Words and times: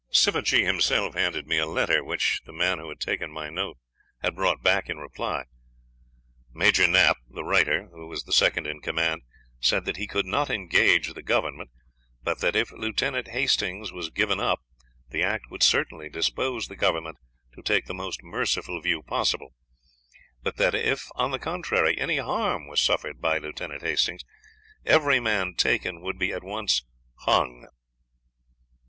Sivajee 0.11 0.65
himself 0.65 1.13
handed 1.13 1.45
me 1.45 1.59
a 1.59 1.67
letter, 1.67 2.03
which 2.03 2.41
the 2.45 2.51
man 2.51 2.79
who 2.79 2.89
had 2.89 2.99
taken 2.99 3.29
my 3.31 3.49
note 3.51 3.77
had 4.23 4.33
brought 4.33 4.63
back 4.63 4.89
in 4.89 4.97
reply. 4.97 5.43
Major 6.51 6.87
Knapp, 6.87 7.17
the 7.29 7.43
writer, 7.43 7.85
who 7.91 8.07
was 8.07 8.23
the 8.23 8.31
second 8.33 8.65
in 8.65 8.81
command, 8.81 9.21
said 9.59 9.85
that 9.85 9.97
he 9.97 10.07
could 10.07 10.25
not 10.25 10.49
engage 10.49 11.13
the 11.13 11.21
Government, 11.21 11.69
but 12.23 12.39
that 12.39 12.55
if 12.55 12.71
Lieutenant 12.71 13.27
Hastings 13.27 13.91
was 13.91 14.09
given 14.09 14.39
up 14.39 14.61
the 15.09 15.21
act 15.21 15.51
would 15.51 15.61
certainly 15.61 16.09
dispose 16.09 16.65
the 16.67 16.75
Government 16.75 17.17
to 17.53 17.61
take 17.61 17.85
the 17.85 17.93
most 17.93 18.23
merciful 18.23 18.81
view 18.81 19.03
possible; 19.03 19.53
but 20.41 20.57
that 20.57 20.73
if, 20.73 21.05
on 21.13 21.29
the 21.29 21.37
contrary, 21.37 21.95
any 21.99 22.17
harm 22.17 22.65
was 22.65 22.81
suffered 22.81 23.21
by 23.21 23.37
Lieutenant 23.37 23.83
Hastings, 23.83 24.23
every 24.83 25.19
man 25.19 25.53
taken 25.53 26.01
would 26.01 26.17
be 26.17 26.31
at 26.33 26.43
once 26.43 26.83
hung. 27.19 27.67